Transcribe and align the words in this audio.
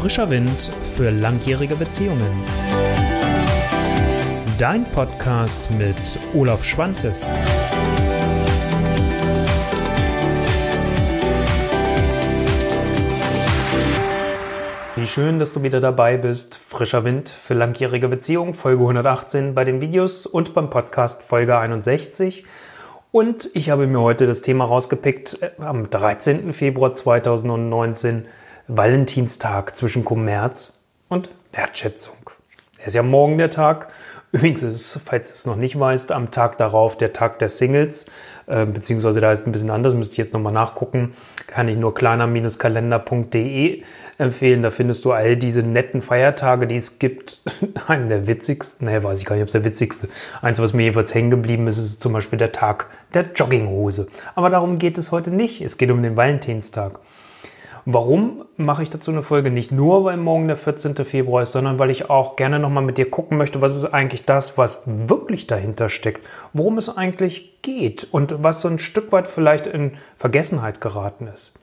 Frischer 0.00 0.30
Wind 0.30 0.70
für 0.94 1.10
langjährige 1.10 1.74
Beziehungen. 1.74 2.44
Dein 4.56 4.84
Podcast 4.84 5.72
mit 5.72 6.20
Olaf 6.34 6.62
Schwantes. 6.62 7.26
Wie 14.94 15.04
schön, 15.04 15.40
dass 15.40 15.52
du 15.52 15.64
wieder 15.64 15.80
dabei 15.80 16.16
bist. 16.16 16.54
Frischer 16.54 17.02
Wind 17.02 17.28
für 17.28 17.54
langjährige 17.54 18.06
Beziehungen, 18.06 18.54
Folge 18.54 18.82
118 18.82 19.56
bei 19.56 19.64
den 19.64 19.80
Videos 19.80 20.26
und 20.26 20.54
beim 20.54 20.70
Podcast 20.70 21.24
Folge 21.24 21.58
61. 21.58 22.44
Und 23.10 23.50
ich 23.52 23.70
habe 23.70 23.88
mir 23.88 24.00
heute 24.00 24.28
das 24.28 24.42
Thema 24.42 24.64
rausgepickt 24.64 25.42
äh, 25.42 25.50
am 25.60 25.90
13. 25.90 26.52
Februar 26.52 26.94
2019 26.94 28.26
Valentinstag 28.68 29.74
zwischen 29.74 30.04
Kommerz 30.04 30.78
und 31.08 31.30
Wertschätzung. 31.52 32.16
Er 32.78 32.88
ist 32.88 32.94
ja 32.94 33.02
morgen 33.02 33.38
der 33.38 33.48
Tag. 33.48 33.88
Übrigens 34.30 34.62
ist 34.62 35.00
falls 35.06 35.30
du 35.30 35.34
es 35.34 35.46
noch 35.46 35.56
nicht 35.56 35.80
weißt, 35.80 36.12
am 36.12 36.30
Tag 36.30 36.58
darauf 36.58 36.98
der 36.98 37.14
Tag 37.14 37.38
der 37.38 37.48
Singles, 37.48 38.04
äh, 38.46 38.66
beziehungsweise 38.66 39.22
da 39.22 39.32
ist 39.32 39.46
ein 39.46 39.52
bisschen 39.52 39.70
anders, 39.70 39.94
müsste 39.94 40.12
ich 40.12 40.18
jetzt 40.18 40.34
nochmal 40.34 40.52
nachgucken, 40.52 41.14
kann 41.46 41.66
ich 41.66 41.78
nur 41.78 41.94
kleiner-kalender.de 41.94 43.84
empfehlen. 44.18 44.62
Da 44.62 44.70
findest 44.70 45.06
du 45.06 45.12
all 45.12 45.38
diese 45.38 45.62
netten 45.62 46.02
Feiertage, 46.02 46.66
die 46.66 46.76
es 46.76 46.98
gibt. 46.98 47.40
Einen 47.86 48.08
der 48.10 48.26
witzigsten, 48.26 48.86
ne, 48.86 49.02
weiß 49.02 49.18
ich 49.18 49.24
gar 49.24 49.36
nicht, 49.36 49.44
ob 49.44 49.48
es 49.48 49.52
der 49.52 49.64
witzigste. 49.64 50.10
Eins, 50.42 50.60
was 50.60 50.74
mir 50.74 50.82
jedenfalls 50.82 51.14
hängen 51.14 51.30
geblieben 51.30 51.66
ist, 51.68 51.78
ist 51.78 52.02
zum 52.02 52.12
Beispiel 52.12 52.38
der 52.38 52.52
Tag 52.52 52.90
der 53.14 53.32
Jogginghose. 53.34 54.08
Aber 54.34 54.50
darum 54.50 54.78
geht 54.78 54.98
es 54.98 55.10
heute 55.10 55.30
nicht. 55.30 55.62
Es 55.62 55.78
geht 55.78 55.90
um 55.90 56.02
den 56.02 56.18
Valentinstag. 56.18 57.00
Warum 57.90 58.44
mache 58.58 58.82
ich 58.82 58.90
dazu 58.90 59.10
eine 59.10 59.22
Folge? 59.22 59.50
Nicht 59.50 59.72
nur, 59.72 60.04
weil 60.04 60.18
morgen 60.18 60.46
der 60.46 60.58
14. 60.58 60.94
Februar 61.06 61.44
ist, 61.44 61.52
sondern 61.52 61.78
weil 61.78 61.88
ich 61.88 62.10
auch 62.10 62.36
gerne 62.36 62.58
nochmal 62.58 62.84
mit 62.84 62.98
dir 62.98 63.10
gucken 63.10 63.38
möchte, 63.38 63.62
was 63.62 63.74
ist 63.74 63.86
eigentlich 63.86 64.26
das, 64.26 64.58
was 64.58 64.82
wirklich 64.84 65.46
dahinter 65.46 65.88
steckt, 65.88 66.20
worum 66.52 66.76
es 66.76 66.94
eigentlich 66.94 67.62
geht 67.62 68.06
und 68.10 68.42
was 68.44 68.60
so 68.60 68.68
ein 68.68 68.78
Stück 68.78 69.10
weit 69.10 69.26
vielleicht 69.26 69.66
in 69.66 69.92
Vergessenheit 70.16 70.82
geraten 70.82 71.28
ist. 71.28 71.62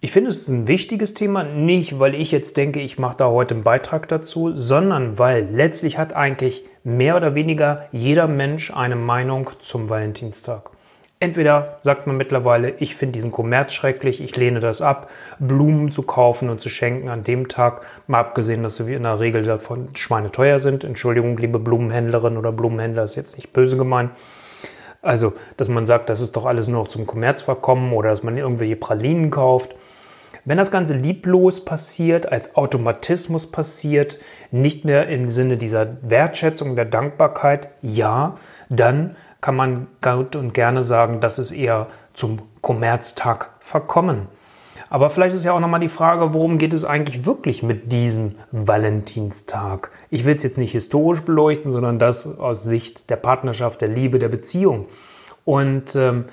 Ich 0.00 0.10
finde, 0.10 0.30
es 0.30 0.38
ist 0.38 0.48
ein 0.48 0.66
wichtiges 0.66 1.14
Thema, 1.14 1.44
nicht 1.44 2.00
weil 2.00 2.16
ich 2.16 2.32
jetzt 2.32 2.56
denke, 2.56 2.80
ich 2.80 2.98
mache 2.98 3.18
da 3.18 3.28
heute 3.28 3.54
einen 3.54 3.62
Beitrag 3.62 4.08
dazu, 4.08 4.50
sondern 4.56 5.16
weil 5.16 5.44
letztlich 5.48 5.96
hat 5.96 6.12
eigentlich 6.12 6.64
mehr 6.82 7.16
oder 7.16 7.36
weniger 7.36 7.86
jeder 7.92 8.26
Mensch 8.26 8.72
eine 8.72 8.96
Meinung 8.96 9.48
zum 9.60 9.88
Valentinstag. 9.88 10.75
Entweder 11.18 11.78
sagt 11.80 12.06
man 12.06 12.18
mittlerweile, 12.18 12.70
ich 12.78 12.94
finde 12.94 13.12
diesen 13.12 13.32
Kommerz 13.32 13.72
schrecklich, 13.72 14.20
ich 14.20 14.36
lehne 14.36 14.60
das 14.60 14.82
ab, 14.82 15.10
Blumen 15.38 15.90
zu 15.90 16.02
kaufen 16.02 16.50
und 16.50 16.60
zu 16.60 16.68
schenken 16.68 17.08
an 17.08 17.24
dem 17.24 17.48
Tag, 17.48 17.80
mal 18.06 18.20
abgesehen, 18.20 18.62
dass 18.62 18.76
sie 18.76 18.92
in 18.92 19.04
der 19.04 19.18
Regel 19.18 19.42
davon 19.42 19.88
schweineteuer 19.96 20.58
sind. 20.58 20.84
Entschuldigung, 20.84 21.38
liebe 21.38 21.58
Blumenhändlerin 21.58 22.36
oder 22.36 22.52
Blumenhändler, 22.52 23.04
ist 23.04 23.14
jetzt 23.14 23.36
nicht 23.36 23.54
böse 23.54 23.78
gemeint. 23.78 24.12
Also, 25.00 25.32
dass 25.56 25.70
man 25.70 25.86
sagt, 25.86 26.10
das 26.10 26.20
ist 26.20 26.36
doch 26.36 26.44
alles 26.44 26.68
nur 26.68 26.82
noch 26.82 26.88
zum 26.88 27.06
Kommerz 27.06 27.40
verkommen 27.40 27.94
oder 27.94 28.10
dass 28.10 28.22
man 28.22 28.36
irgendwelche 28.36 28.76
Pralinen 28.76 29.30
kauft. 29.30 29.74
Wenn 30.44 30.58
das 30.58 30.70
Ganze 30.70 30.94
lieblos 30.94 31.64
passiert, 31.64 32.30
als 32.30 32.56
Automatismus 32.56 33.50
passiert, 33.50 34.18
nicht 34.50 34.84
mehr 34.84 35.08
im 35.08 35.28
Sinne 35.28 35.56
dieser 35.56 35.96
Wertschätzung, 36.02 36.76
der 36.76 36.84
Dankbarkeit, 36.84 37.68
ja, 37.80 38.36
dann 38.68 39.16
kann 39.46 39.54
man 39.54 39.86
gut 40.02 40.34
und 40.34 40.54
gerne 40.54 40.82
sagen, 40.82 41.20
das 41.20 41.38
ist 41.38 41.52
eher 41.52 41.86
zum 42.14 42.42
Kommerztag 42.62 43.50
verkommen. 43.60 44.26
Aber 44.90 45.08
vielleicht 45.08 45.36
ist 45.36 45.44
ja 45.44 45.52
auch 45.52 45.60
nochmal 45.60 45.78
die 45.78 45.88
Frage, 45.88 46.34
worum 46.34 46.58
geht 46.58 46.72
es 46.72 46.84
eigentlich 46.84 47.24
wirklich 47.24 47.62
mit 47.62 47.92
diesem 47.92 48.34
Valentinstag? 48.50 49.92
Ich 50.10 50.24
will 50.24 50.34
es 50.34 50.42
jetzt 50.42 50.58
nicht 50.58 50.72
historisch 50.72 51.20
beleuchten, 51.20 51.70
sondern 51.70 52.00
das 52.00 52.40
aus 52.40 52.64
Sicht 52.64 53.08
der 53.08 53.14
Partnerschaft, 53.14 53.82
der 53.82 53.88
Liebe, 53.88 54.18
der 54.18 54.30
Beziehung. 54.30 54.86
Und 55.44 55.94
ähm, 55.94 56.24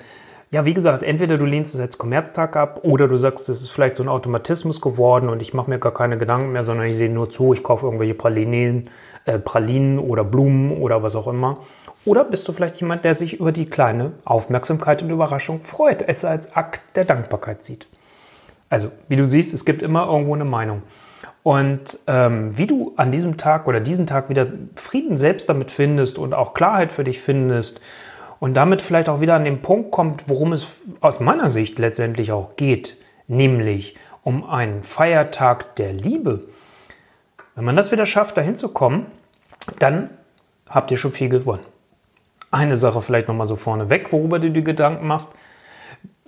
ja, 0.50 0.64
wie 0.64 0.74
gesagt, 0.74 1.04
entweder 1.04 1.38
du 1.38 1.44
lehnst 1.44 1.72
es 1.76 1.80
als 1.80 1.98
Kommerztag 1.98 2.56
ab 2.56 2.80
oder 2.82 3.06
du 3.06 3.16
sagst, 3.16 3.48
es 3.48 3.60
ist 3.60 3.70
vielleicht 3.70 3.94
so 3.94 4.02
ein 4.02 4.08
Automatismus 4.08 4.80
geworden 4.80 5.28
und 5.28 5.40
ich 5.40 5.54
mache 5.54 5.70
mir 5.70 5.78
gar 5.78 5.94
keine 5.94 6.18
Gedanken 6.18 6.50
mehr, 6.50 6.64
sondern 6.64 6.88
ich 6.88 6.96
sehe 6.96 7.10
nur 7.10 7.30
zu, 7.30 7.52
ich 7.52 7.62
kaufe 7.62 7.86
irgendwelche 7.86 8.14
Pralinen, 8.14 8.90
äh, 9.26 9.38
Pralinen 9.38 9.98
oder 9.98 10.24
Blumen 10.24 10.72
oder 10.80 11.02
was 11.02 11.16
auch 11.16 11.26
immer. 11.26 11.58
Oder 12.04 12.24
bist 12.24 12.46
du 12.46 12.52
vielleicht 12.52 12.80
jemand, 12.80 13.04
der 13.04 13.14
sich 13.14 13.40
über 13.40 13.52
die 13.52 13.66
kleine 13.66 14.12
Aufmerksamkeit 14.24 15.02
und 15.02 15.10
Überraschung 15.10 15.60
freut, 15.62 16.02
es 16.06 16.24
als 16.24 16.54
Akt 16.54 16.82
der 16.96 17.04
Dankbarkeit 17.04 17.62
sieht? 17.62 17.88
Also, 18.68 18.90
wie 19.08 19.16
du 19.16 19.26
siehst, 19.26 19.54
es 19.54 19.64
gibt 19.64 19.82
immer 19.82 20.06
irgendwo 20.06 20.34
eine 20.34 20.44
Meinung. 20.44 20.82
Und 21.42 21.98
ähm, 22.06 22.56
wie 22.56 22.66
du 22.66 22.94
an 22.96 23.12
diesem 23.12 23.36
Tag 23.36 23.68
oder 23.68 23.80
diesen 23.80 24.06
Tag 24.06 24.30
wieder 24.30 24.48
Frieden 24.76 25.18
selbst 25.18 25.48
damit 25.48 25.70
findest 25.70 26.18
und 26.18 26.34
auch 26.34 26.54
Klarheit 26.54 26.90
für 26.90 27.04
dich 27.04 27.20
findest 27.20 27.82
und 28.40 28.54
damit 28.54 28.82
vielleicht 28.82 29.08
auch 29.08 29.20
wieder 29.20 29.34
an 29.34 29.44
den 29.44 29.60
Punkt 29.60 29.90
kommt, 29.90 30.28
worum 30.28 30.52
es 30.52 30.68
aus 31.00 31.20
meiner 31.20 31.50
Sicht 31.50 31.78
letztendlich 31.78 32.32
auch 32.32 32.56
geht, 32.56 32.96
nämlich 33.26 33.96
um 34.22 34.44
einen 34.44 34.82
Feiertag 34.82 35.76
der 35.76 35.92
Liebe. 35.92 36.44
Wenn 37.54 37.64
man 37.64 37.76
das 37.76 37.92
wieder 37.92 38.06
schafft, 38.06 38.36
dahin 38.36 38.56
zu 38.56 38.68
kommen, 38.68 39.06
dann 39.78 40.10
habt 40.68 40.90
ihr 40.90 40.96
schon 40.96 41.12
viel 41.12 41.28
gewonnen. 41.28 41.64
Eine 42.50 42.76
Sache 42.76 43.00
vielleicht 43.00 43.28
nochmal 43.28 43.46
so 43.46 43.56
vorneweg, 43.56 44.12
worüber 44.12 44.38
du 44.38 44.50
dir 44.50 44.62
Gedanken 44.62 45.06
machst. 45.06 45.30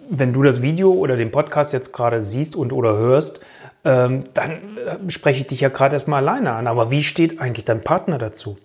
Wenn 0.09 0.33
du 0.33 0.43
das 0.43 0.63
Video 0.63 0.93
oder 0.93 1.17
den 1.17 1.33
Podcast 1.33 1.73
jetzt 1.73 1.93
gerade 1.93 2.25
siehst 2.25 2.55
und 2.55 2.73
oder 2.73 2.97
hörst, 2.97 3.41
ähm, 3.85 4.25
dann 4.35 4.79
äh, 4.79 5.11
spreche 5.11 5.41
ich 5.41 5.47
dich 5.49 5.61
ja 5.61 5.69
gerade 5.69 5.95
erstmal 5.95 6.23
alleine 6.23 6.53
an. 6.53 6.67
Aber 6.67 6.91
wie 6.91 7.03
steht 7.03 7.41
eigentlich 7.41 7.65
dein 7.65 7.83
Partner 7.83 8.19
dazu? 8.19 8.57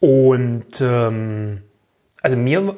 Und 0.00 0.80
ähm, 0.80 1.62
also 2.22 2.36
mir 2.36 2.76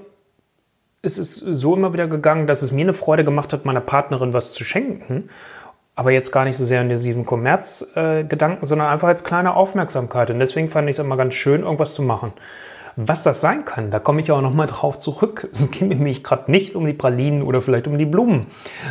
ist 1.02 1.18
es 1.18 1.36
so 1.36 1.76
immer 1.76 1.92
wieder 1.92 2.06
gegangen, 2.06 2.46
dass 2.46 2.62
es 2.62 2.72
mir 2.72 2.82
eine 2.82 2.94
Freude 2.94 3.24
gemacht 3.24 3.52
hat, 3.52 3.64
meiner 3.64 3.80
Partnerin 3.80 4.32
was 4.32 4.52
zu 4.52 4.64
schenken. 4.64 5.28
Aber 5.96 6.10
jetzt 6.10 6.32
gar 6.32 6.44
nicht 6.44 6.56
so 6.56 6.64
sehr 6.64 6.82
in 6.82 6.88
diesem 6.88 7.24
Kommerzgedanken, 7.24 8.64
äh, 8.64 8.66
sondern 8.66 8.88
einfach 8.88 9.08
als 9.08 9.22
kleine 9.22 9.54
Aufmerksamkeit. 9.54 10.30
Und 10.30 10.40
deswegen 10.40 10.68
fand 10.68 10.88
ich 10.88 10.96
es 10.96 10.98
immer 10.98 11.16
ganz 11.16 11.34
schön, 11.34 11.62
irgendwas 11.62 11.94
zu 11.94 12.02
machen. 12.02 12.32
Was 12.96 13.24
das 13.24 13.40
sein 13.40 13.64
kann, 13.64 13.90
da 13.90 13.98
komme 13.98 14.20
ich 14.20 14.30
auch 14.30 14.40
nochmal 14.40 14.68
drauf 14.68 14.98
zurück. 14.98 15.48
Es 15.52 15.70
geht 15.70 15.88
nämlich 15.88 16.22
gerade 16.22 16.50
nicht 16.50 16.74
um 16.74 16.86
die 16.86 16.92
Pralinen 16.92 17.42
oder 17.42 17.60
vielleicht 17.60 17.86
um 17.86 17.98
die 17.98 18.06
Blumen, 18.06 18.46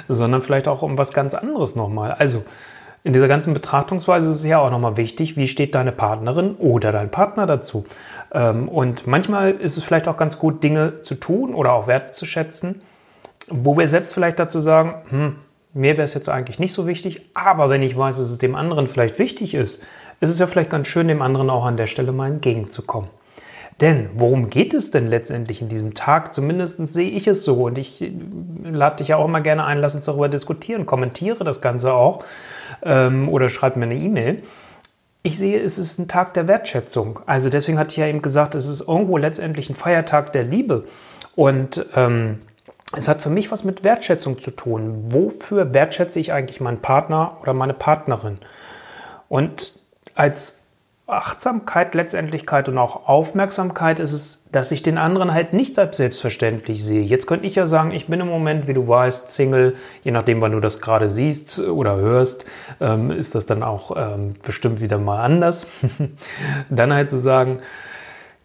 sondern 0.07 0.41
vielleicht 0.41 0.67
auch 0.67 0.81
um 0.81 0.97
was 0.97 1.13
ganz 1.13 1.33
anderes 1.35 1.75
nochmal. 1.75 2.11
Also 2.11 2.43
in 3.05 3.11
dieser 3.11 3.27
ganzen 3.27 3.53
Betrachtungsweise 3.53 4.29
ist 4.29 4.37
es 4.37 4.43
ja 4.43 4.59
auch 4.59 4.71
nochmal 4.71 4.95
wichtig, 4.95 5.35
wie 5.35 5.47
steht 5.47 5.75
deine 5.75 5.91
Partnerin 5.91 6.55
oder 6.55 6.91
dein 6.91 7.11
Partner 7.11 7.45
dazu. 7.45 7.85
Ähm, 8.33 8.69
und 8.69 9.07
manchmal 9.07 9.51
ist 9.51 9.77
es 9.77 9.83
vielleicht 9.83 10.07
auch 10.07 10.17
ganz 10.17 10.39
gut, 10.39 10.63
Dinge 10.63 11.01
zu 11.01 11.15
tun 11.15 11.53
oder 11.53 11.73
auch 11.73 11.87
Werte 11.87 12.11
zu 12.11 12.25
schätzen, 12.25 12.81
wo 13.49 13.77
wir 13.77 13.87
selbst 13.89 14.13
vielleicht 14.13 14.39
dazu 14.39 14.61
sagen, 14.61 14.95
hm, 15.09 15.35
mir 15.73 15.93
wäre 15.93 16.03
es 16.03 16.13
jetzt 16.13 16.29
eigentlich 16.29 16.59
nicht 16.59 16.73
so 16.73 16.85
wichtig, 16.87 17.29
aber 17.33 17.69
wenn 17.69 17.81
ich 17.81 17.97
weiß, 17.97 18.17
dass 18.17 18.29
es 18.29 18.37
dem 18.37 18.55
anderen 18.55 18.87
vielleicht 18.87 19.19
wichtig 19.19 19.55
ist, 19.55 19.83
ist 20.19 20.29
es 20.29 20.39
ja 20.39 20.47
vielleicht 20.47 20.69
ganz 20.69 20.87
schön, 20.87 21.07
dem 21.07 21.21
anderen 21.21 21.49
auch 21.49 21.65
an 21.65 21.77
der 21.77 21.87
Stelle 21.87 22.11
mal 22.11 22.29
entgegenzukommen. 22.29 23.09
Denn 23.81 24.09
worum 24.13 24.49
geht 24.49 24.73
es 24.73 24.91
denn 24.91 25.07
letztendlich 25.07 25.61
in 25.61 25.69
diesem 25.69 25.93
Tag? 25.95 26.33
Zumindest 26.33 26.85
sehe 26.87 27.09
ich 27.09 27.27
es 27.27 27.43
so 27.43 27.63
und 27.63 27.77
ich 27.77 28.01
äh, 28.01 28.11
lade 28.63 28.97
dich 28.97 29.09
ja 29.09 29.17
auch 29.17 29.25
immer 29.25 29.41
gerne 29.41 29.65
ein, 29.65 29.79
lass 29.79 29.95
uns 29.95 30.05
darüber 30.05 30.29
diskutieren, 30.29 30.85
kommentiere 30.85 31.43
das 31.43 31.59
Ganze 31.59 31.93
auch 31.93 32.23
ähm, 32.83 33.29
oder 33.29 33.49
schreib 33.49 33.75
mir 33.75 33.85
eine 33.85 33.95
E-Mail. 33.95 34.43
Ich 35.23 35.37
sehe, 35.37 35.59
es 35.59 35.79
ist 35.79 35.99
ein 35.99 36.07
Tag 36.07 36.33
der 36.33 36.47
Wertschätzung. 36.47 37.21
Also 37.25 37.49
deswegen 37.49 37.79
hatte 37.79 37.91
ich 37.91 37.97
ja 37.97 38.07
eben 38.07 38.21
gesagt, 38.21 38.55
es 38.55 38.67
ist 38.67 38.87
irgendwo 38.87 39.17
letztendlich 39.17 39.69
ein 39.69 39.75
Feiertag 39.75 40.33
der 40.33 40.43
Liebe. 40.43 40.83
Und 41.35 41.85
ähm, 41.95 42.41
es 42.95 43.07
hat 43.07 43.21
für 43.21 43.29
mich 43.29 43.51
was 43.51 43.63
mit 43.63 43.83
Wertschätzung 43.83 44.39
zu 44.39 44.51
tun. 44.51 45.05
Wofür 45.07 45.73
wertschätze 45.73 46.19
ich 46.19 46.33
eigentlich 46.33 46.61
meinen 46.61 46.81
Partner 46.81 47.37
oder 47.41 47.53
meine 47.53 47.73
Partnerin? 47.73 48.39
Und 49.29 49.79
als 50.15 50.59
Achtsamkeit, 51.05 51.95
Letztendlichkeit 51.95 52.69
und 52.69 52.77
auch 52.77 53.09
Aufmerksamkeit 53.09 53.99
ist 53.99 54.13
es, 54.13 54.45
dass 54.51 54.71
ich 54.71 54.83
den 54.83 54.97
anderen 54.97 55.33
halt 55.33 55.51
nicht 55.51 55.77
als 55.77 55.97
selbstverständlich 55.97 56.83
sehe. 56.83 57.03
Jetzt 57.03 57.27
könnte 57.27 57.45
ich 57.45 57.55
ja 57.55 57.67
sagen, 57.67 57.91
ich 57.91 58.07
bin 58.07 58.21
im 58.21 58.27
Moment, 58.27 58.67
wie 58.67 58.73
du 58.73 58.87
weißt, 58.87 59.29
Single, 59.29 59.75
je 60.03 60.11
nachdem, 60.11 60.39
wann 60.39 60.53
du 60.53 60.61
das 60.61 60.79
gerade 60.79 61.09
siehst 61.09 61.59
oder 61.59 61.97
hörst, 61.97 62.45
ähm, 62.79 63.11
ist 63.11 63.35
das 63.35 63.45
dann 63.45 63.63
auch 63.63 63.91
ähm, 63.97 64.35
bestimmt 64.43 64.79
wieder 64.79 64.97
mal 64.97 65.21
anders. 65.21 65.67
dann 66.69 66.93
halt 66.93 67.11
zu 67.11 67.19
sagen, 67.19 67.59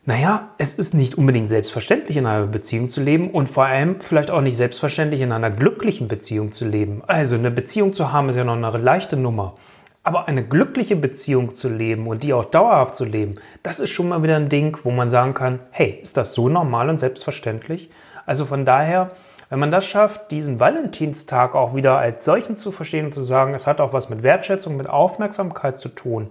naja, 0.09 0.49
es 0.57 0.73
ist 0.73 0.95
nicht 0.95 1.19
unbedingt 1.19 1.51
selbstverständlich, 1.51 2.17
in 2.17 2.25
einer 2.25 2.47
Beziehung 2.47 2.89
zu 2.89 3.03
leben 3.03 3.29
und 3.29 3.47
vor 3.47 3.67
allem 3.67 4.01
vielleicht 4.01 4.31
auch 4.31 4.41
nicht 4.41 4.57
selbstverständlich, 4.57 5.21
in 5.21 5.33
einer 5.33 5.51
glücklichen 5.51 6.09
Beziehung 6.09 6.51
zu 6.53 6.65
leben. 6.65 7.03
Also 7.07 7.37
eine 7.37 7.51
Beziehung 7.51 7.93
zu 7.93 8.11
haben 8.11 8.31
ist 8.31 8.37
ja 8.37 8.45
noch 8.45 8.55
eine 8.55 8.79
leichte 8.79 9.19
Nummer. 9.19 9.57
Aber 10.05 10.27
eine 10.27 10.43
glückliche 10.43 10.97
Beziehung 10.97 11.55
zu 11.55 11.69
leben 11.69 12.07
und 12.07 12.23
die 12.23 12.33
auch 12.33 12.47
dauerhaft 12.47 12.97
zu 12.97 13.05
leben, 13.05 13.35
das 13.63 13.81
ist 13.81 13.91
schon 13.91 14.09
mal 14.09 14.23
wieder 14.23 14.37
ein 14.37 14.49
Ding, 14.49 14.79
wo 14.83 14.91
man 14.91 15.11
sagen 15.11 15.35
kann, 15.35 15.61
hey, 15.73 15.99
ist 16.01 16.17
das 16.17 16.33
so 16.33 16.49
normal 16.49 16.89
und 16.89 16.99
selbstverständlich? 16.99 17.91
Also 18.25 18.47
von 18.47 18.65
daher 18.65 19.11
Wenn 19.51 19.61
man 19.61 19.71
das 19.71 19.87
schafft, 19.87 20.31
diesen 20.31 20.61
Valentinstag 20.61 21.55
auch 21.55 21.75
wieder 21.75 21.99
als 21.99 22.25
solchen 22.25 22.55
zu 22.55 22.71
verstehen 22.71 23.07
und 23.07 23.15
zu 23.15 23.23
sagen, 23.23 23.55
es 23.55 23.67
hat 23.67 23.81
auch 23.81 23.95
was 23.95 24.11
mit 24.11 24.23
Wertschätzung, 24.23 24.77
mit 24.77 24.89
Aufmerksamkeit 24.89 25.79
zu 25.79 25.89
tun 25.89 26.29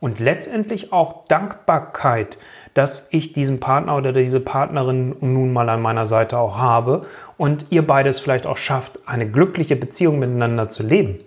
und 0.00 0.20
letztendlich 0.20 0.92
auch 0.92 1.24
Dankbarkeit, 1.26 2.38
dass 2.74 3.08
ich 3.10 3.32
diesen 3.32 3.60
Partner 3.60 3.96
oder 3.96 4.12
diese 4.12 4.40
Partnerin 4.40 5.16
nun 5.20 5.52
mal 5.52 5.68
an 5.68 5.82
meiner 5.82 6.06
Seite 6.06 6.38
auch 6.38 6.58
habe 6.58 7.06
und 7.36 7.66
ihr 7.70 7.86
beides 7.86 8.20
vielleicht 8.20 8.46
auch 8.46 8.56
schafft, 8.56 9.00
eine 9.06 9.28
glückliche 9.28 9.76
Beziehung 9.76 10.18
miteinander 10.18 10.68
zu 10.68 10.82
leben. 10.82 11.18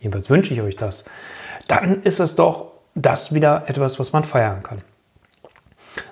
Jedenfalls 0.00 0.30
wünsche 0.30 0.52
ich 0.52 0.62
euch 0.62 0.76
das. 0.76 1.04
Dann 1.68 2.02
ist 2.02 2.20
es 2.20 2.34
doch 2.34 2.72
das 2.94 3.34
wieder 3.34 3.64
etwas, 3.68 3.98
was 4.00 4.12
man 4.12 4.24
feiern 4.24 4.62
kann. 4.62 4.78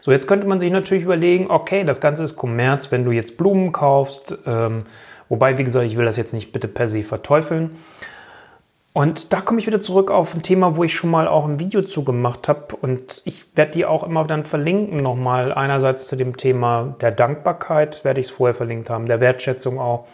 So, 0.00 0.12
jetzt 0.12 0.26
könnte 0.26 0.46
man 0.46 0.60
sich 0.60 0.70
natürlich 0.70 1.04
überlegen, 1.04 1.50
okay, 1.50 1.84
das 1.84 2.00
Ganze 2.00 2.24
ist 2.24 2.36
Kommerz, 2.36 2.90
wenn 2.90 3.04
du 3.04 3.10
jetzt 3.10 3.36
Blumen 3.36 3.72
kaufst, 3.72 4.38
ähm, 4.46 4.86
wobei, 5.28 5.58
wie 5.58 5.64
gesagt, 5.64 5.86
ich 5.86 5.96
will 5.96 6.04
das 6.04 6.16
jetzt 6.16 6.32
nicht 6.32 6.52
bitte 6.52 6.68
per 6.68 6.88
se 6.88 7.02
verteufeln. 7.02 7.76
Und 8.96 9.32
da 9.32 9.40
komme 9.40 9.58
ich 9.58 9.66
wieder 9.66 9.80
zurück 9.80 10.12
auf 10.12 10.36
ein 10.36 10.42
Thema, 10.42 10.76
wo 10.76 10.84
ich 10.84 10.94
schon 10.94 11.10
mal 11.10 11.26
auch 11.26 11.46
ein 11.46 11.58
Video 11.58 11.82
zu 11.82 12.04
gemacht 12.04 12.46
habe. 12.46 12.76
Und 12.76 13.22
ich 13.24 13.44
werde 13.56 13.72
die 13.72 13.86
auch 13.86 14.04
immer 14.04 14.24
dann 14.24 14.44
verlinken 14.44 14.98
nochmal. 14.98 15.52
Einerseits 15.52 16.06
zu 16.06 16.14
dem 16.14 16.36
Thema 16.36 16.94
der 17.00 17.10
Dankbarkeit, 17.10 18.04
werde 18.04 18.20
ich 18.20 18.28
es 18.28 18.32
vorher 18.32 18.54
verlinkt 18.54 18.90
haben, 18.90 19.06
der 19.06 19.18
Wertschätzung 19.18 19.80
auch. 19.80 20.06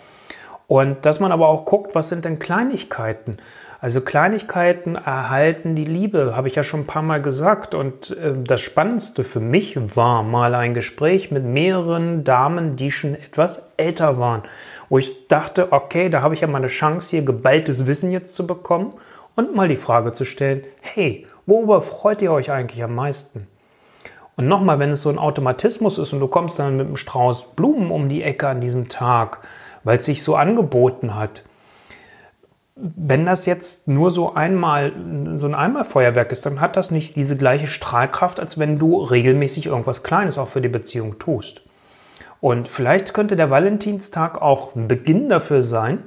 Und 0.67 1.05
dass 1.05 1.21
man 1.21 1.31
aber 1.31 1.49
auch 1.49 1.67
guckt, 1.67 1.95
was 1.95 2.09
sind 2.09 2.25
denn 2.25 2.39
Kleinigkeiten? 2.39 3.37
Also 3.83 4.03
Kleinigkeiten 4.03 4.95
erhalten 4.95 5.75
die 5.75 5.87
Liebe, 5.87 6.37
habe 6.37 6.49
ich 6.49 6.55
ja 6.55 6.63
schon 6.63 6.81
ein 6.81 6.87
paar 6.87 7.03
Mal 7.03 7.23
gesagt. 7.23 7.75
Und 7.75 8.11
äh, 8.11 8.35
das 8.37 8.61
Spannendste 8.61 9.25
für 9.25 9.41
mich 9.41 9.77
war 9.97 10.23
mal 10.23 10.55
ein 10.55 10.75
Gespräch 10.75 11.31
mit 11.31 11.45
mehreren 11.45 12.23
Damen, 12.23 12.77
die 12.77 12.91
schon 12.91 13.15
etwas 13.15 13.73
älter 13.79 14.19
waren, 14.19 14.43
wo 14.91 14.99
ich 14.99 15.29
dachte, 15.29 15.73
okay, 15.73 16.11
da 16.11 16.21
habe 16.21 16.35
ich 16.35 16.43
ja 16.43 16.47
mal 16.47 16.59
eine 16.59 16.67
Chance, 16.67 17.11
hier 17.11 17.25
geballtes 17.25 17.87
Wissen 17.87 18.11
jetzt 18.11 18.35
zu 18.35 18.47
bekommen 18.47 18.93
und 19.35 19.55
mal 19.55 19.69
die 19.69 19.77
Frage 19.77 20.13
zu 20.13 20.27
stellen, 20.27 20.65
hey, 20.83 21.27
worüber 21.47 21.81
freut 21.81 22.21
ihr 22.21 22.33
euch 22.33 22.51
eigentlich 22.51 22.83
am 22.83 22.95
meisten? 22.95 23.47
Und 24.37 24.47
nochmal, 24.47 24.79
wenn 24.79 24.91
es 24.91 25.03
so 25.03 25.09
ein 25.09 25.19
Automatismus 25.19 25.97
ist 25.99 26.13
und 26.13 26.21
du 26.21 26.29
kommst 26.29 26.59
dann 26.59 26.77
mit 26.77 26.87
einem 26.87 26.97
Strauß 26.97 27.53
Blumen 27.57 27.91
um 27.91 28.11
die 28.11 28.23
Ecke 28.23 28.49
an 28.49 28.61
diesem 28.61 28.89
Tag, 28.89 29.39
weil 29.85 29.99
es 29.99 30.05
sich 30.05 30.23
so 30.23 30.35
angeboten 30.35 31.15
hat, 31.15 31.45
wenn 32.83 33.27
das 33.27 33.47
jetzt 33.47 33.89
nur 33.89 34.11
so 34.11 34.35
einmal, 34.35 34.93
so 35.37 35.47
ein 35.47 35.55
Einmalfeuerwerk 35.55 36.33
ist, 36.33 36.47
dann 36.47 36.61
hat 36.61 36.77
das 36.77 36.91
nicht 36.91 37.17
diese 37.17 37.37
gleiche 37.37 37.67
Strahlkraft, 37.67 38.41
als 38.41 38.59
wenn 38.59 38.79
du 38.79 38.99
regelmäßig 38.99 39.67
irgendwas 39.67 40.03
Kleines 40.03 40.39
auch 40.39 40.49
für 40.49 40.61
die 40.61 40.69
Beziehung 40.69 41.19
tust. 41.19 41.63
Und 42.41 42.69
vielleicht 42.69 43.13
könnte 43.13 43.37
der 43.37 43.51
Valentinstag 43.51 44.41
auch 44.41 44.75
ein 44.75 44.89
Beginn 44.89 45.29
dafür 45.29 45.63
sein, 45.63 46.05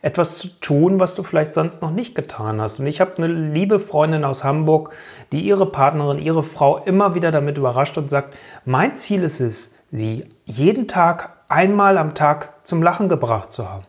etwas 0.00 0.38
zu 0.38 0.48
tun, 0.60 1.00
was 1.00 1.14
du 1.14 1.22
vielleicht 1.22 1.52
sonst 1.52 1.82
noch 1.82 1.90
nicht 1.90 2.14
getan 2.14 2.60
hast. 2.60 2.80
Und 2.80 2.86
ich 2.86 3.00
habe 3.00 3.16
eine 3.18 3.26
liebe 3.26 3.78
Freundin 3.78 4.24
aus 4.24 4.42
Hamburg, 4.42 4.94
die 5.32 5.40
ihre 5.40 5.66
Partnerin, 5.66 6.18
ihre 6.18 6.42
Frau 6.42 6.78
immer 6.78 7.14
wieder 7.14 7.30
damit 7.30 7.58
überrascht 7.58 7.98
und 7.98 8.10
sagt, 8.10 8.34
mein 8.64 8.96
Ziel 8.96 9.22
ist 9.22 9.40
es, 9.40 9.76
sie 9.90 10.24
jeden 10.44 10.88
Tag 10.88 11.36
einmal 11.48 11.98
am 11.98 12.14
Tag 12.14 12.66
zum 12.66 12.82
Lachen 12.82 13.08
gebracht 13.08 13.52
zu 13.52 13.68
haben 13.68 13.84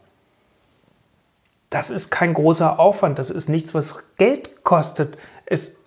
das 1.70 1.90
ist 1.90 2.10
kein 2.10 2.34
großer 2.34 2.80
Aufwand, 2.80 3.20
das 3.20 3.30
ist 3.30 3.50
nichts, 3.50 3.74
was 3.74 4.04
Geld 4.18 4.64
kostet. 4.64 5.18
Es 5.46 5.78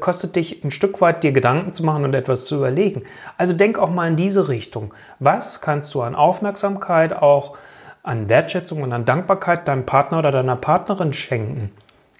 kostet 0.00 0.36
dich 0.36 0.62
ein 0.62 0.70
Stück 0.70 1.00
weit, 1.00 1.24
dir 1.24 1.32
Gedanken 1.32 1.72
zu 1.72 1.84
machen 1.84 2.04
und 2.04 2.14
etwas 2.14 2.44
zu 2.44 2.56
überlegen. 2.56 3.02
Also 3.38 3.52
denk 3.52 3.78
auch 3.78 3.90
mal 3.90 4.08
in 4.08 4.16
diese 4.16 4.48
Richtung. 4.48 4.92
Was 5.18 5.60
kannst 5.60 5.94
du 5.94 6.02
an 6.02 6.14
Aufmerksamkeit, 6.14 7.14
auch 7.14 7.56
an 8.02 8.28
Wertschätzung 8.28 8.82
und 8.82 8.92
an 8.92 9.06
Dankbarkeit 9.06 9.66
deinem 9.66 9.86
Partner 9.86 10.18
oder 10.18 10.30
deiner 10.30 10.56
Partnerin 10.56 11.12
schenken? 11.12 11.72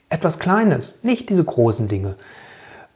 Etwas 0.09 0.39
Kleines, 0.39 1.03
nicht 1.03 1.29
diese 1.29 1.45
großen 1.45 1.89
Dinge. 1.89 2.17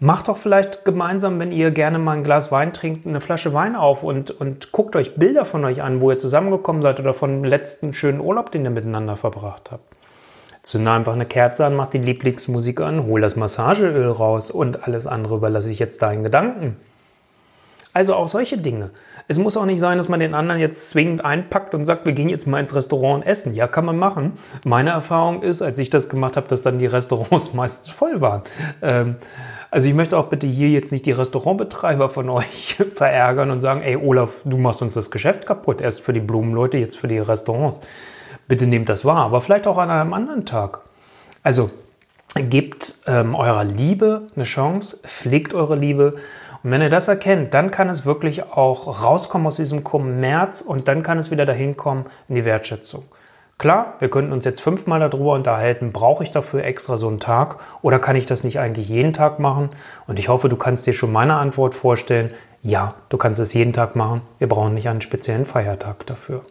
Macht 0.01 0.29
doch 0.29 0.39
vielleicht 0.39 0.85
gemeinsam, 0.85 1.41
wenn 1.41 1.51
ihr 1.51 1.73
gerne 1.73 1.99
mal 1.99 2.13
ein 2.13 2.25
Glas 2.25 2.53
Wein 2.53 2.73
trinkt, 2.73 3.07
eine 3.07 3.21
Flasche 3.21 3.53
Wein 3.53 3.75
auf 3.75 4.05
und, 4.05 4.31
und 4.31 4.71
guckt 4.71 4.95
euch 4.95 5.17
Bilder 5.17 5.45
von 5.45 5.65
euch 5.65 5.83
an, 5.83 6.01
wo 6.01 6.11
ihr 6.11 6.19
zusammengekommen 6.19 6.83
seid 6.83 7.01
oder 7.01 7.15
von 7.15 7.31
dem 7.31 7.45
letzten 7.45 7.93
schönen 7.93 8.21
Urlaub, 8.21 8.53
den 8.53 8.65
ihr 8.65 8.71
miteinander 8.71 9.17
verbracht 9.17 9.73
habt. 9.73 9.98
Zünde 10.69 10.91
einfach 10.91 11.15
eine 11.15 11.25
Kerze 11.25 11.65
an, 11.65 11.75
mach 11.75 11.87
die 11.87 11.97
Lieblingsmusik 11.97 12.83
an, 12.83 13.07
hol 13.07 13.23
das 13.23 13.37
Massageöl 13.37 14.11
raus 14.11 14.51
und 14.51 14.85
alles 14.85 15.07
andere 15.07 15.37
überlasse 15.37 15.73
ich 15.73 15.79
jetzt 15.79 16.03
deinen 16.03 16.25
Gedanken. 16.25 16.77
Also 17.95 18.15
auch 18.15 18.29
solche 18.29 18.59
Dinge. 18.59 18.91
Es 19.29 19.39
muss 19.39 19.57
auch 19.57 19.65
nicht 19.65 19.81
sein, 19.81 19.97
dass 19.97 20.11
man 20.11 20.21
den 20.21 20.35
anderen 20.35 20.61
jetzt 20.61 20.91
zwingend 20.91 21.25
einpackt 21.25 21.75
und 21.75 21.87
sagt, 21.87 22.05
wir 22.05 22.13
gehen 22.13 22.29
jetzt 22.29 22.47
mal 22.47 22.61
ins 22.61 22.75
Restaurant 22.75 23.25
essen. 23.25 23.55
Ja, 23.55 23.67
kann 23.67 23.87
man 23.87 23.97
machen. 23.97 24.35
Meine 24.63 24.91
Erfahrung 24.91 25.43
ist, 25.43 25.63
als 25.63 25.79
ich 25.79 25.89
das 25.89 26.11
gemacht 26.11 26.37
habe, 26.37 26.49
dass 26.49 26.63
dann 26.63 26.79
die 26.79 26.87
Restaurants 26.87 27.53
meistens 27.55 27.91
voll 27.91 28.21
waren. 28.21 28.43
Ähm, 28.83 29.17
also 29.71 29.89
ich 29.89 29.95
möchte 29.95 30.19
auch 30.19 30.27
bitte 30.27 30.47
hier 30.47 30.69
jetzt 30.69 30.93
nicht 30.93 31.07
die 31.07 31.13
Restaurantbetreiber 31.13 32.11
von 32.11 32.29
euch 32.29 32.77
verärgern 32.95 33.51
und 33.51 33.63
sagen, 33.63 33.81
ey 33.81 33.97
Olaf, 33.97 34.43
du 34.45 34.59
machst 34.59 34.83
uns 34.83 34.93
das 34.93 35.11
Geschäft 35.11 35.47
kaputt. 35.47 35.81
Erst 35.81 36.03
für 36.03 36.13
die 36.13 36.21
Blumenleute, 36.21 36.77
jetzt 36.77 36.99
für 36.99 37.09
die 37.09 37.21
Restaurants. 37.21 37.81
Bitte 38.49 38.67
nehmt 38.67 38.89
das 38.89 39.05
wahr, 39.05 39.19
aber 39.19 39.41
vielleicht 39.43 39.67
auch 39.67 39.79
an 39.79 39.91
einem 39.91 40.15
anderen 40.15 40.47
Tag. 40.47 40.81
Also 41.43 41.71
gebt 42.35 42.97
ähm, 43.07 43.35
eurer 43.35 43.65
Liebe 43.65 44.29
eine 44.35 44.45
Chance, 44.45 45.01
pflegt 45.07 45.55
eure 45.55 45.77
Liebe. 45.77 46.17
Und 46.63 46.71
wenn 46.71 46.81
ihr 46.81 46.91
das 46.91 47.09
erkennt, 47.09 47.55
dann 47.55 47.71
kann 47.71 47.89
es 47.89 48.05
wirklich 48.05 48.45
auch 48.45 49.03
rauskommen 49.03 49.47
aus 49.47 49.57
diesem 49.57 49.85
Kommerz 49.85 50.61
und 50.63 50.89
dann 50.89 51.03
kann 51.03 51.19
es 51.19 51.31
wieder 51.31 51.47
dahin 51.47 51.77
kommen 51.77 52.07
in 52.29 52.35
die 52.35 52.45
Wertschätzung. 52.45 53.05
Klar, 53.59 53.95
wir 53.99 54.09
könnten 54.09 54.33
uns 54.33 54.45
jetzt 54.45 54.61
fünfmal 54.61 55.01
darüber 55.01 55.33
unterhalten, 55.33 55.93
brauche 55.93 56.23
ich 56.23 56.31
dafür 56.31 56.63
extra 56.65 56.97
so 56.97 57.09
einen 57.09 57.19
Tag 57.19 57.57
oder 57.83 57.99
kann 57.99 58.15
ich 58.15 58.25
das 58.25 58.45
nicht 58.45 58.61
eigentlich 58.61 58.89
jeden 58.89 59.13
Tag 59.13 59.41
machen? 59.41 59.71
Und 60.07 60.19
ich 60.19 60.29
hoffe, 60.29 60.49
du 60.49 60.57
kannst 60.57 60.87
dir 60.87 60.93
schon 60.93 61.13
meine 61.13 61.35
Antwort 61.35 61.75
vorstellen. 61.75 62.33
Ja, 62.63 62.95
du 63.09 63.17
kannst 63.17 63.41
es 63.41 63.55
jeden 63.55 63.73
Tag 63.73 63.97
machen. 63.97 64.23
Wir 64.39 64.49
brauchen 64.49 64.75
nicht 64.75 64.89
einen 64.89 65.01
speziellen 65.01 65.45
Feiertag 65.45 66.07
dafür. 66.07 66.45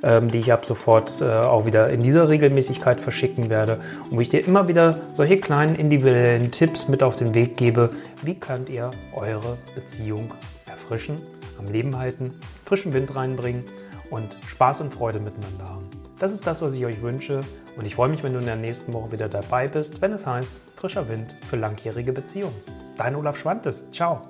ähm, 0.02 0.32
die 0.32 0.40
ich 0.40 0.54
ab 0.54 0.66
sofort 0.66 1.20
äh, 1.22 1.26
auch 1.26 1.66
wieder 1.66 1.90
in 1.90 2.02
dieser 2.04 2.30
Regelmäßigkeit 2.30 3.02
verschicken 3.02 3.50
werde 3.50 3.80
und 4.10 4.16
wo 4.18 4.22
ich 4.22 4.30
dir 4.30 4.45
immer 4.45 4.68
wieder 4.68 5.02
solche 5.12 5.38
kleinen 5.38 5.74
individuellen 5.76 6.52
Tipps 6.52 6.88
mit 6.88 7.02
auf 7.04 7.16
den 7.18 7.33
Weg 7.33 7.57
gebe, 7.57 7.90
wie 8.22 8.36
könnt 8.36 8.69
ihr 8.69 8.92
eure 9.14 9.57
Beziehung 9.76 10.31
erfrischen 10.66 11.32
am 11.57 11.68
Leben 11.68 11.98
halten, 11.98 12.36
frischen 12.66 12.94
Wind 12.94 13.16
reinbringen 13.16 13.66
und 14.10 14.38
Spaß 14.48 14.81
und 14.81 14.94
Freude 14.94 15.19
miteinander 15.19 15.69
haben. 15.69 15.90
Das 16.19 16.33
ist 16.33 16.45
das, 16.45 16.62
was 16.62 16.76
ich 16.76 16.86
euch 16.86 17.02
wünsche 17.02 17.42
und 17.76 17.86
ich 17.86 17.95
freue 17.95 18.10
mich, 18.10 18.24
wenn 18.24 18.33
du 18.33 18.40
in 18.40 18.45
der 18.45 18.56
nächsten 18.56 18.94
Woche 18.94 19.12
wieder 19.12 19.30
dabei 19.30 19.68
bist, 19.68 20.02
wenn 20.02 20.14
es 20.14 20.26
heißt 20.26 20.52
Frischer 20.76 21.07
Wind 21.10 21.36
für 21.50 21.56
langjährige 21.56 22.14
Beziehungen. 22.14 22.56
Dein 22.98 23.16
Olaf 23.16 23.38
Schwantes. 23.38 23.90
Ciao. 23.92 24.22